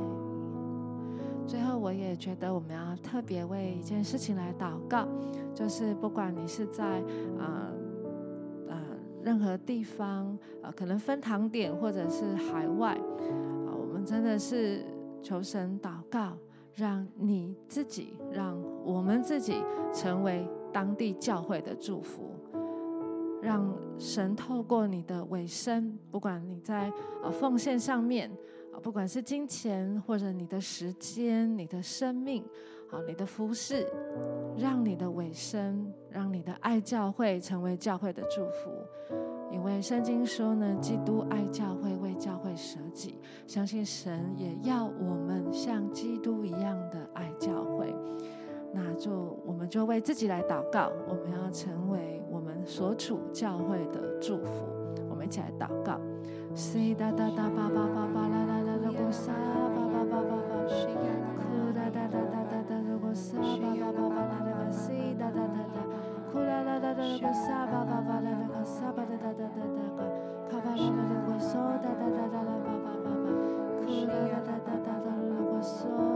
[1.47, 5.07] 最后，我也觉得我们要特别为一件事情来祷告，
[5.53, 6.83] 就是不管你是在
[7.39, 7.71] 啊
[8.67, 8.77] 呃，呃
[9.23, 14.85] 任何地方，呃可能分堂点或者是海外，啊、我们真的是。
[15.25, 16.33] 求神祷告，
[16.75, 19.63] 让你自己，让我们自己
[19.93, 22.35] 成为当地教会的祝福。
[23.41, 26.91] 让神透过你的委身，不管你在
[27.23, 28.29] 呃奉献上面
[28.81, 32.43] 不管是金钱或者你的时间、你的生命
[32.91, 33.87] 啊、你的服侍，
[34.57, 38.71] 让你的委身，让你的爱教会成为教会的祝福。
[39.51, 43.19] 因为圣经说呢，基督爱教会，为教会舍己。
[43.47, 47.95] 相信神也要我们像基督一样的爱教会。
[48.73, 54.65] 那就我们就为自己来祷告，我们要成为我们所处教会的祝福。
[55.09, 55.99] 我们一起来祷告。
[56.55, 59.33] Say da da da ba ba ba ba la la la la go sa
[59.73, 62.95] ba ba ba ba ba she got cool da da da da da da da
[63.01, 65.83] go sa ba ba ba ba la la ba say da da da da
[66.31, 69.03] cool la la la la go sa ba ba ba la la go sa ba
[69.09, 70.07] da da da da da ga
[70.49, 73.33] ka ba la la go so da da da da la ba ba ba ba
[73.81, 76.12] cool da da da da da da go so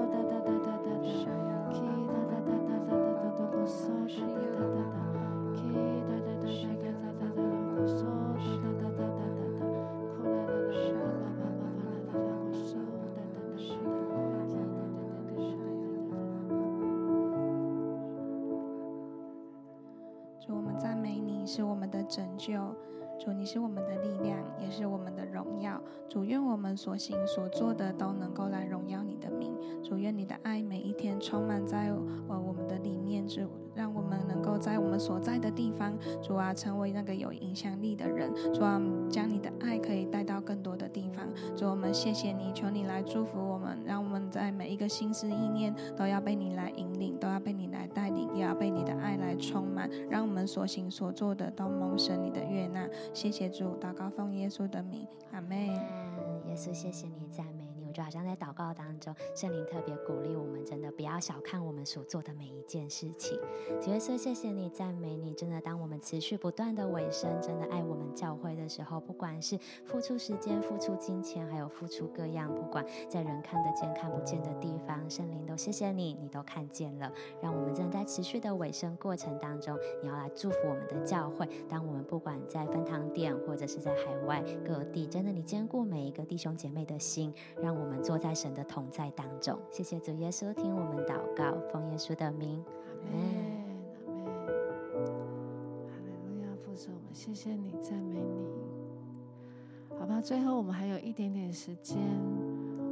[26.98, 29.56] 所行所做的都能够来荣耀你的名。
[29.84, 31.89] 主，愿你的爱每一天充满在
[32.28, 33.41] 呃我们的里面，主，
[33.76, 38.34] 让我们能够在我们所在的地方，主啊，成为那个有影响力的人。
[38.52, 41.24] 主啊，将你的爱可以带到更多的地方。
[41.56, 52.89] 主，我们谢谢你，求你来祝福我们，让我们在每一个心思意念都要被你来引领，都要被你来带领，也要被你的爱来充满，让我们所行所做的都蒙神你的悦纳。
[53.14, 56.16] 谢谢主，祷告奉耶稣的名，阿门。
[56.58, 57.66] 耶稣，谢谢你赞美。
[57.98, 63.39] 就好像在祷告当中，圣灵特别鼓励我们，真的不要小看我们所做的每一件事情。
[63.82, 65.34] 主耶稣，谢谢你，赞美你。
[65.34, 77.12] 真的，当我们持续不断的尾声，真的爱我们教会的时候，不管是付出时间、付出金钱，还有付出各样，不管在人看得见、看不见的地方，圣灵都谢谢你，你都看见了。
[77.41, 81.50] 让我们真的在持续的尾声过程当中，你要来祝福我们的教会。
[81.68, 87.98] 当我们不管在分堂点，或者是在海外各地，真的你兼顾每一个弟兄姐妹的心，让我们。
[87.98, 93.18] 我们坐在神的同在当中，谢谢主耶稣听我们祷告，奉耶稣的名，阿门，
[94.06, 94.28] 阿门，
[95.88, 100.22] 哈利路亚，父神，我们谢谢你，赞美你，好吧。
[100.22, 101.98] 最后我们还有一点点时间，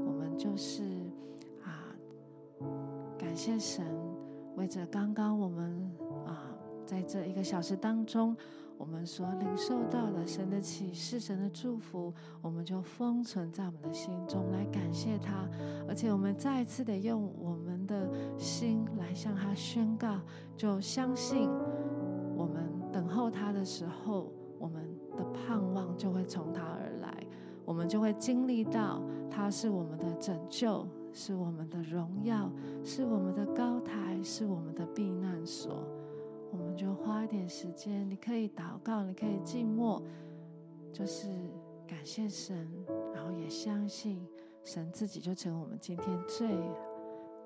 [0.08, 0.82] 我们就是
[1.64, 1.94] 啊，
[3.16, 3.86] 感谢神，
[4.56, 5.92] 为着刚刚我们
[6.26, 6.50] 啊，
[6.84, 8.36] 在这一个小时当中，
[8.78, 15.48] 我们所领受到的神的启示、神的祝福，我们就封存在我们的心中，来感谢他。
[15.88, 20.20] 而且我们再一次的用我们的心来向他宣告，
[20.58, 21.50] 就相信
[22.36, 24.84] 我们等候他的时候，我们
[25.16, 27.26] 的盼望就会从他而来，
[27.64, 29.02] 我们就会经历到
[29.32, 32.52] 他是我们的拯救，是我们的荣耀，
[32.84, 35.88] 是我们的高台，是我们的避难所。
[36.58, 40.02] 我们就花一点时间，你可以祷告，你可以静默，
[40.94, 41.28] 就是
[41.86, 42.68] 感谢神，
[43.14, 44.26] 然后也相信
[44.64, 46.58] 神自己就成为我们今天最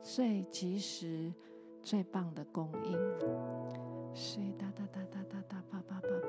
[0.03, 1.33] 最及时、
[1.81, 2.91] 最棒的供应。
[4.13, 6.09] 所以哒哒哒哒哒哒叭叭叭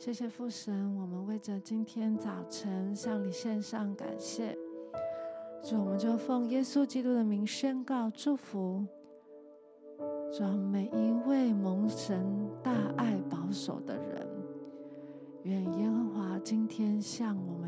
[0.00, 4.56] 谢谢父神，我们为着今天早晨向你献上感谢。
[5.62, 8.82] 主，我们就奉耶稣基督的名宣告祝福，
[10.32, 10.42] 主
[10.72, 14.26] 每一位蒙神大爱保守的人，
[15.42, 17.58] 愿耶和华今天向我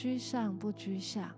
[0.00, 1.34] 居上不居下，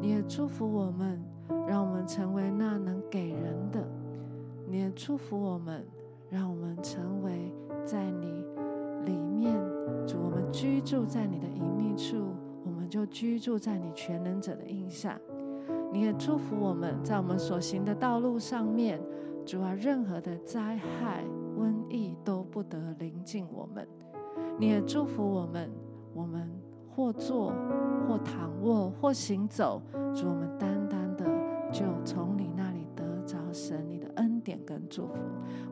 [0.00, 1.20] 你也祝福我们，
[1.66, 3.80] 让我们成为那能给人的；
[4.68, 5.84] 你也祝福我们，
[6.30, 7.52] 让我们成为
[7.84, 8.44] 在你
[9.04, 9.60] 里面，
[10.06, 12.28] 主，我们居住在你的隐秘处，
[12.64, 15.18] 我们就居住在你全能者的印下。
[15.92, 19.02] 你也祝福我们在我们所行的道路上面，
[19.44, 21.24] 主啊，任何的灾害、
[21.58, 23.84] 瘟疫都不得临近我们。
[24.60, 25.68] 你也祝福我们，
[26.14, 26.48] 我们。
[26.92, 27.52] 或坐，
[28.10, 29.80] 或躺卧，或行走，
[30.12, 31.24] 主，我们单单的
[31.70, 35.14] 就从你那里得着神你的恩典跟祝福。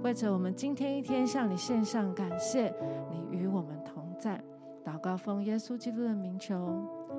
[0.04, 2.72] 为着我们今天一天向你献上感谢，
[3.10, 4.40] 你与我们同在。
[4.84, 6.54] 祷告奉耶稣基督的名求，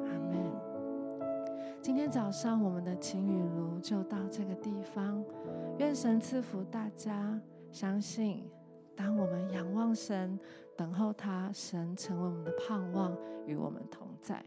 [0.05, 0.39] 阿门。
[1.82, 5.22] 今天早上我们的晴雨炉就到这个地方，
[5.80, 7.38] 愿神赐福大家。
[7.74, 8.49] 相信
[8.95, 10.39] 当我们仰望神。
[10.78, 13.13] 等候他，神成为我们的盼望，
[13.45, 14.41] 与我们同在。